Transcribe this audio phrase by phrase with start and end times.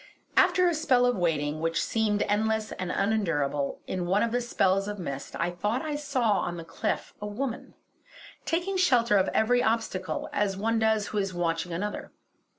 [0.35, 4.87] After a spell of waiting, which seemed endless and unendurable, in one of the spells
[4.87, 7.75] of mist I thought I saw on the cliff a woman,
[8.43, 12.11] taking shelter of every obstacle, as does one who is watching another.